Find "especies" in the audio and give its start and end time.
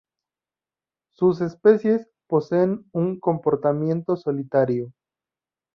1.41-2.09